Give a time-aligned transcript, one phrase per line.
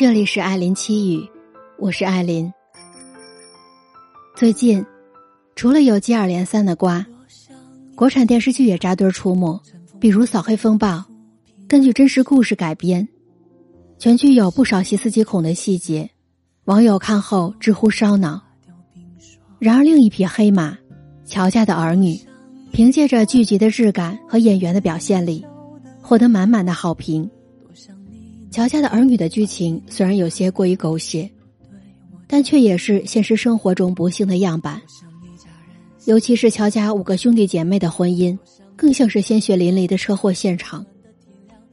[0.00, 1.28] 这里是艾琳七语，
[1.78, 2.50] 我是艾琳。
[4.34, 4.82] 最近，
[5.54, 7.04] 除了有接二连三的瓜，
[7.94, 9.60] 国产电视剧也扎堆出没，
[10.00, 10.88] 比如《扫黑风暴》，
[11.68, 13.06] 根据真实故事改编，
[13.98, 16.08] 全剧有不少细思极恐的细节，
[16.64, 18.42] 网友看后直呼烧脑。
[19.58, 20.72] 然而，另一匹黑马，
[21.26, 22.14] 《乔家的儿女》，
[22.72, 25.44] 凭借着剧集的质感和演员的表现力，
[26.00, 27.30] 获得满满的好评。
[28.50, 31.30] 乔家的儿女的剧情虽然有些过于狗血，
[32.26, 34.80] 但却也是现实生活中不幸的样板。
[36.06, 38.36] 尤其是乔家五个兄弟姐妹的婚姻，
[38.74, 40.84] 更像是鲜血淋漓的车祸现场，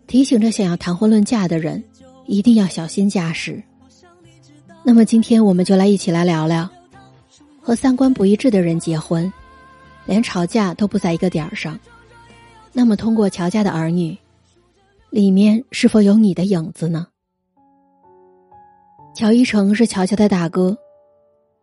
[0.05, 1.83] 提醒着想要谈婚论嫁的人
[2.27, 3.61] 一定要小心驾驶。
[4.83, 6.69] 那么，今天我们就来一起来聊聊，
[7.59, 9.31] 和三观不一致的人结婚，
[10.05, 11.79] 连吵架都不在一个点儿上。
[12.71, 14.15] 那么，通过乔家的儿女。
[15.09, 17.07] 里面是否有你的影子呢？
[19.15, 20.77] 乔一成是乔乔的大哥，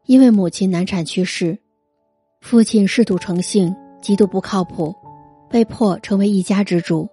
[0.06, 1.56] 因为母亲难产去世，
[2.40, 4.94] 父亲嗜赌成性，极度不靠谱，
[5.48, 7.08] 被迫成为一家之主。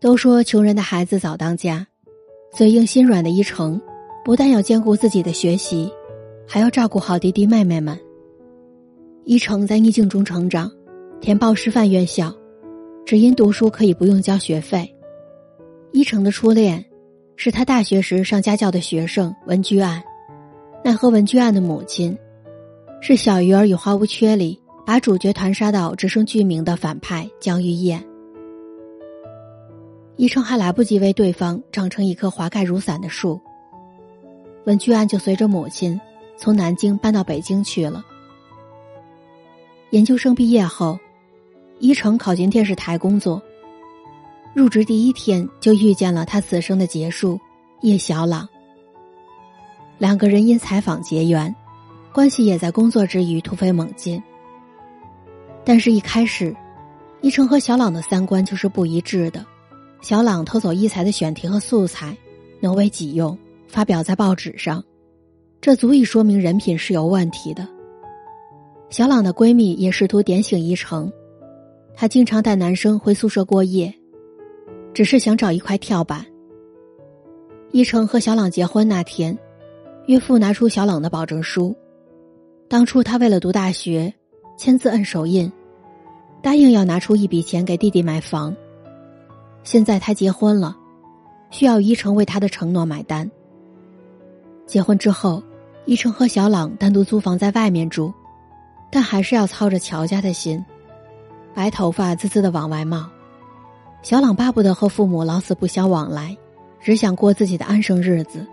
[0.00, 1.86] 都说穷人的孩子早当家，
[2.52, 3.80] 嘴硬心软的一成，
[4.24, 5.90] 不但要兼顾自己的学习，
[6.46, 7.98] 还要照顾好弟弟妹妹们。
[9.24, 10.68] 一成在逆境中成长，
[11.20, 12.34] 填报师范院校，
[13.06, 14.92] 只因读书可以不用交学费。
[15.92, 16.82] 一成的初恋，
[17.36, 20.02] 是他大学时上家教的学生文居案。
[20.82, 22.16] 奈何文居案的母亲，
[23.02, 28.02] 是《小鱼儿与花无缺》里把主角团杀到只剩剧名的反派江玉燕。
[30.16, 33.38] 一成还来不及为对方长成一棵华盖如伞的树，
[34.64, 36.00] 文居案就随着母亲
[36.38, 38.02] 从南京搬到北京去了。
[39.90, 40.98] 研究生毕业后，
[41.78, 43.42] 一成考进电视台工作。
[44.54, 47.40] 入职第一天就遇见了他此生的结束，
[47.80, 48.46] 叶小朗。
[49.96, 51.54] 两个人因采访结缘，
[52.12, 54.22] 关系也在工作之余突飞猛进。
[55.64, 56.54] 但是，一开始，
[57.22, 59.46] 一成和小朗的三观就是不一致的。
[60.02, 62.14] 小朗偷走一才的选题和素材，
[62.60, 63.38] 挪为己用，
[63.68, 64.84] 发表在报纸上，
[65.62, 67.66] 这足以说明人品是有问题的。
[68.90, 71.10] 小朗的闺蜜也试图点醒一成，
[71.94, 73.94] 她经常带男生回宿舍过夜。
[74.94, 76.24] 只是想找一块跳板。
[77.70, 79.36] 一成和小朗结婚那天，
[80.06, 81.74] 岳父拿出小朗的保证书，
[82.68, 84.12] 当初他为了读大学，
[84.58, 85.50] 签字摁手印，
[86.42, 88.54] 答应要拿出一笔钱给弟弟买房。
[89.64, 90.76] 现在他结婚了，
[91.50, 93.30] 需要一成为他的承诺买单。
[94.66, 95.42] 结婚之后，
[95.86, 98.12] 一成和小朗单独租房在外面住，
[98.90, 100.62] 但还是要操着乔家的心，
[101.54, 103.08] 白头发滋滋的往外冒。
[104.02, 106.36] 小朗巴不得和父母老死不相往来，
[106.80, 108.44] 只想过自己的安生日子。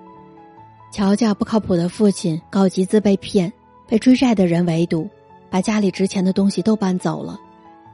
[0.92, 3.52] 乔家不靠谱的父亲搞集资被骗，
[3.88, 5.10] 被追债的人围堵，
[5.50, 7.40] 把家里值钱的东西都搬走了。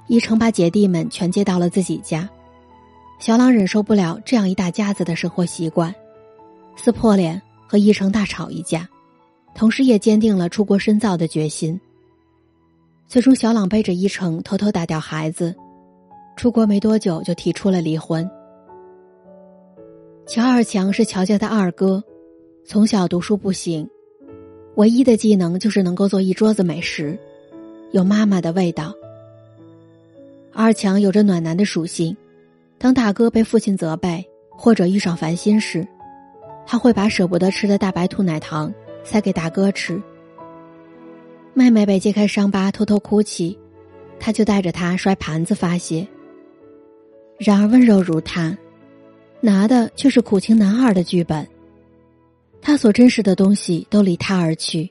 [0.07, 2.29] 一成把姐弟们全接到了自己家。
[3.19, 5.95] 小朗忍受不了这样一大家子的生活习惯，
[6.75, 8.87] 撕破脸和一成大吵一架，
[9.55, 11.79] 同时也坚定了出国深造的决心。
[13.07, 15.55] 最终，小朗背着一成偷偷打掉孩子。
[16.35, 18.29] 出国没多久就提出了离婚。
[20.27, 22.03] 乔二强是乔家的二哥，
[22.65, 23.87] 从小读书不行，
[24.75, 27.17] 唯一的技能就是能够做一桌子美食，
[27.91, 28.93] 有妈妈的味道。
[30.51, 32.15] 二强有着暖男的属性，
[32.77, 35.87] 当大哥被父亲责备或者遇上烦心事，
[36.65, 38.73] 他会把舍不得吃的大白兔奶糖
[39.03, 40.01] 塞给大哥吃。
[41.53, 43.57] 妹妹被揭开伤疤偷偷哭泣，
[44.19, 46.05] 他就带着她摔盘子发泄。
[47.37, 48.57] 然而温柔如他，
[49.41, 51.47] 拿的却是苦情男二的剧本。
[52.61, 54.89] 他所珍视的东西都离他而去。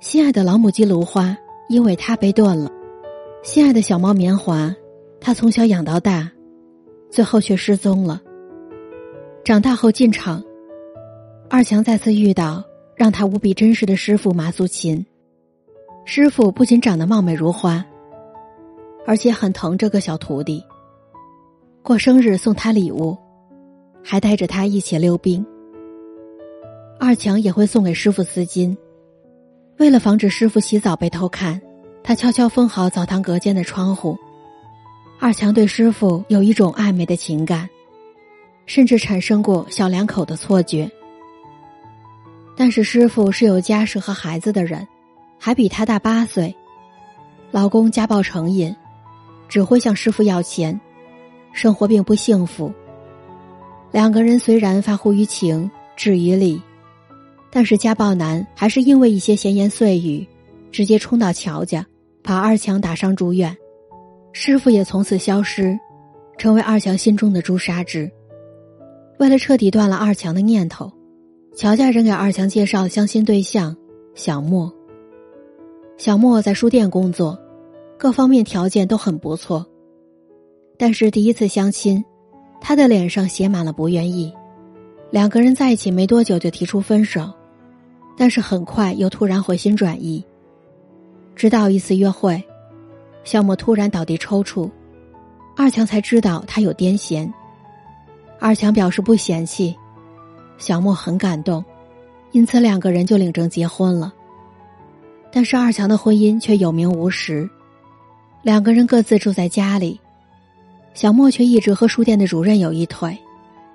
[0.00, 1.36] 心爱的老母鸡芦花
[1.68, 2.70] 因为他被断了，
[3.42, 4.74] 心爱的小猫棉花，
[5.20, 6.30] 他从小养到大，
[7.10, 8.20] 最后却失踪了。
[9.44, 10.42] 长大后进厂，
[11.48, 12.62] 二强再次遇到
[12.94, 15.04] 让他无比珍视的师傅马苏琴。
[16.04, 17.84] 师傅不仅长得貌美如花，
[19.06, 20.62] 而且很疼这个小徒弟。
[21.82, 23.16] 过生日送他礼物，
[24.04, 25.44] 还带着他一起溜冰。
[26.98, 28.76] 二强也会送给师傅丝巾，
[29.78, 31.60] 为了防止师傅洗澡被偷看，
[32.02, 34.16] 他悄悄封好澡堂隔间的窗户。
[35.18, 37.68] 二强对师傅有一种暧昧的情感，
[38.66, 40.90] 甚至产生过小两口的错觉。
[42.56, 44.86] 但是师傅是有家室和孩子的人，
[45.38, 46.54] 还比他大八岁，
[47.50, 48.76] 老公家暴成瘾，
[49.48, 50.78] 只会向师傅要钱。
[51.52, 52.72] 生活并不幸福。
[53.90, 56.60] 两个人虽然发乎于情，至于理。
[57.50, 60.24] 但是家暴男还是因为一些闲言碎语，
[60.70, 61.84] 直接冲到乔家，
[62.22, 63.56] 把二强打伤住院，
[64.32, 65.76] 师傅也从此消失，
[66.38, 68.08] 成为二强心中的朱砂痣。
[69.18, 70.92] 为了彻底断了二强的念头，
[71.56, 73.76] 乔家人给二强介绍相亲对象
[74.14, 74.72] 小莫。
[75.98, 77.36] 小莫在书店工作，
[77.98, 79.66] 各方面条件都很不错。
[80.80, 82.02] 但是第一次相亲，
[82.58, 84.32] 他的脸上写满了不愿意。
[85.10, 87.30] 两个人在一起没多久就提出分手。
[88.16, 90.24] 但是很快又突然回心转意。
[91.36, 92.42] 直到一次约会，
[93.24, 94.70] 小莫突然倒地抽搐，
[95.54, 97.30] 二强才知道他有癫痫。
[98.38, 99.76] 二强表示不嫌弃，
[100.56, 101.62] 小莫很感动，
[102.32, 104.12] 因此两个人就领证结婚了。
[105.30, 107.48] 但是二强的婚姻却有名无实，
[108.40, 110.00] 两个人各自住在家里，
[110.92, 113.16] 小莫却一直和书店的主任有一腿，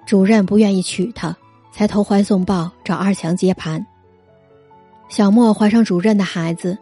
[0.06, 1.36] 主任不愿意娶她，
[1.72, 3.86] 才投怀送抱找二强接盘。
[5.08, 6.78] 小莫怀上主任的孩子，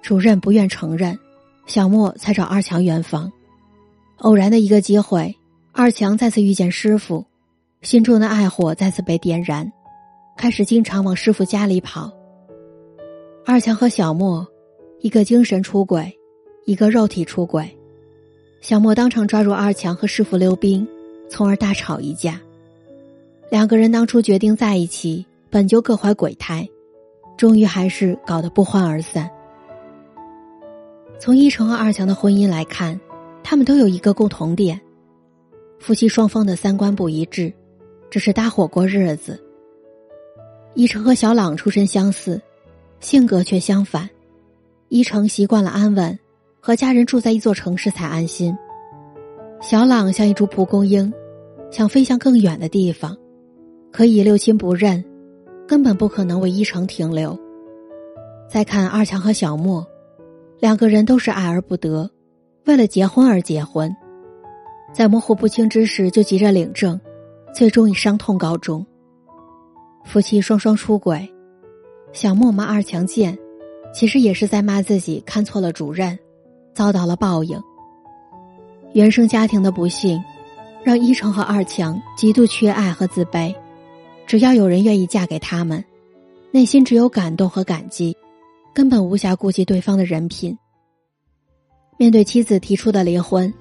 [0.00, 1.18] 主任不愿承认，
[1.66, 3.30] 小莫才找二强圆房。
[4.18, 5.36] 偶然的一个机会，
[5.72, 7.24] 二强再次遇见师傅，
[7.82, 9.70] 心中的爱火再次被点燃，
[10.38, 12.10] 开始经常往师傅家里跑。
[13.44, 14.46] 二强和小莫，
[15.00, 16.10] 一个精神出轨，
[16.64, 17.75] 一个肉体出轨。
[18.60, 20.86] 小莫当场抓住二强和师傅溜冰，
[21.28, 22.40] 从而大吵一架。
[23.50, 26.68] 两个人当初决定在一起，本就各怀鬼胎。
[27.36, 29.30] 终于还是搞得不欢而散。
[31.20, 32.98] 从一成和二强的婚姻来看，
[33.44, 34.80] 他们都有一个共同点：
[35.78, 37.52] 夫妻双方的三观不一致，
[38.10, 39.38] 只是搭伙过日子。
[40.72, 42.40] 一成和小朗出身相似，
[43.00, 44.08] 性格却相反。
[44.88, 46.18] 一成习惯了安稳，
[46.66, 48.52] 和家人住在一座城市才安心；
[49.60, 51.12] 小朗像一株蒲公英，
[51.70, 53.16] 想飞向更远的地方，
[53.92, 55.04] 可以六亲不认。
[55.68, 57.38] 根本不可能为一城停留。
[58.48, 59.86] 再看二强和小莫，
[60.58, 62.10] 两个人都是爱而不得，
[62.64, 63.94] 为了结婚而结婚，
[64.92, 67.00] 在模糊不清之时就急着领证，
[67.54, 68.84] 最终以伤痛告终。
[70.04, 71.32] 夫妻双双出轨，
[72.12, 73.38] 小莫骂二强贱，
[73.94, 76.18] 其实也是在骂自己看错了主任，
[76.76, 77.58] 遭到了报应。
[78.92, 80.22] 原生家庭的不幸，
[80.84, 83.54] 让一成和二强极度缺爱和自卑。
[84.26, 85.82] 只要有人愿意嫁给他们，
[86.50, 88.14] 内心只有感动和感激，
[88.74, 90.56] 根本无暇顾及对方的人品。
[91.96, 93.52] 面对妻子提出的离婚，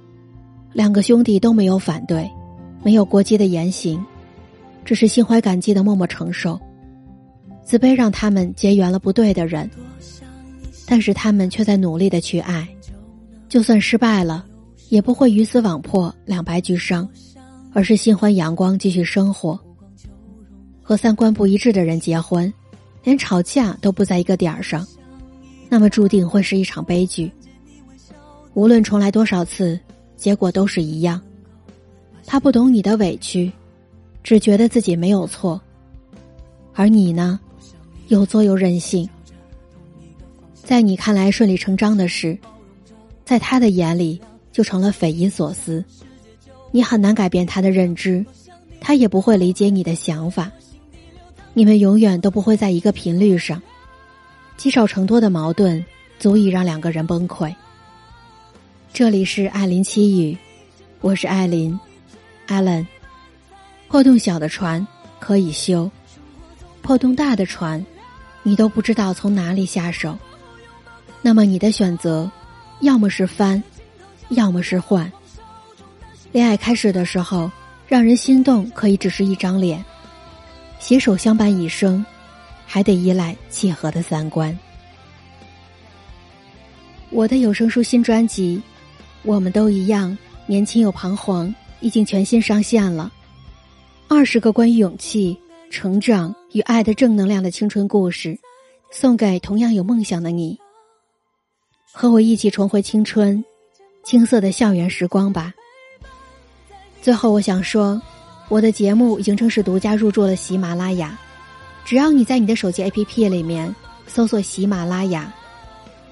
[0.73, 2.29] 两个兄弟都没有反对，
[2.83, 4.03] 没有过激的言行，
[4.83, 6.59] 只是心怀感激的默默承受。
[7.63, 9.69] 自卑让他们结缘了不对的人，
[10.85, 12.67] 但是他们却在努力的去爱，
[13.47, 14.45] 就算失败了，
[14.89, 17.07] 也不会鱼死网破、两败俱伤，
[17.74, 19.59] 而是心怀阳光继续生活。
[20.81, 22.51] 和三观不一致的人结婚，
[23.03, 24.86] 连吵架都不在一个点儿上，
[25.69, 27.31] 那么注定会是一场悲剧。
[28.53, 29.80] 无论重来多少次，
[30.15, 31.21] 结果都是一样。
[32.25, 33.51] 他不懂你的委屈，
[34.24, 35.62] 只觉得自己没有错，
[36.74, 37.39] 而你呢，
[38.07, 39.07] 又作又任性。
[40.53, 42.38] 在你看来顺理成章的事，
[43.25, 45.83] 在他的眼里就成了匪夷所思。
[46.72, 48.24] 你很难改变他的认知，
[48.80, 50.51] 他也不会理解你的想法。
[51.54, 53.62] 你们永远都不会在一个频率上，
[54.58, 55.84] 积少成多的矛盾
[56.20, 57.53] 足以让两个人崩溃。
[58.94, 60.38] 这里是艾琳七语，
[61.01, 61.77] 我是艾琳，
[62.46, 62.86] 艾伦。
[63.88, 64.86] 破洞小的船
[65.20, 65.89] 可以修，
[66.82, 67.84] 破洞大的船，
[68.44, 70.17] 你都不知道从哪里下手。
[71.22, 72.29] 那么你的选择，
[72.82, 73.62] 要么是翻，
[74.29, 75.12] 要么是换。
[76.32, 77.50] 恋爱开始的时候，
[77.88, 79.84] 让人心动可以只是一张脸。
[80.79, 82.05] 携手相伴一生，
[82.65, 84.58] 还得依赖契合的三观。
[87.10, 88.58] 我的有声书新专辑
[89.24, 90.15] 《我们都一样，
[90.46, 91.48] 年轻又彷徨》
[91.79, 93.12] 已经全新上线了。
[94.08, 95.39] 二十个关于勇气、
[95.70, 98.38] 成长与爱的正能量的青春故事，
[98.91, 100.60] 送给同样有梦想的你。
[101.98, 103.42] 和我一起重回青春，
[104.04, 105.54] 青涩的校园时光吧。
[107.02, 108.02] 最后，我想说。
[108.48, 111.18] 我的节目已经正式独家入驻了喜马拉雅，
[111.84, 113.75] 只要你在你的手机 APP 里面
[114.06, 115.34] 搜索喜马拉雅，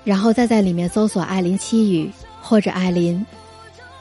[0.04, 2.12] 然后再在里面搜索“艾琳七语”
[2.42, 3.24] 或者“艾琳”，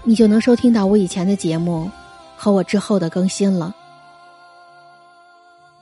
[0.02, 1.90] 你就能收听到我以前的节目
[2.34, 3.76] 和我之后的更新了。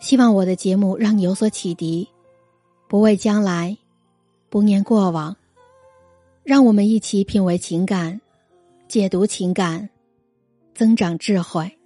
[0.01, 2.09] 希望我的节目让你有所启迪，
[2.89, 3.77] 不畏将来，
[4.49, 5.37] 不念过往，
[6.43, 8.21] 让我们一起品味情感，
[8.89, 9.89] 解读情感，
[10.75, 11.80] 增长智慧。